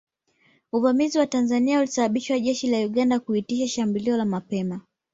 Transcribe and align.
Uvamizi 0.71 1.19
wa 1.19 1.27
Tanzania 1.27 1.79
ulisababisha 1.79 2.39
jeshi 2.39 2.67
la 2.67 2.77
Uganda 2.77 3.19
kuitisha 3.19 3.67
shambulio 3.67 4.17
la 4.17 4.25
mapema 4.25 4.81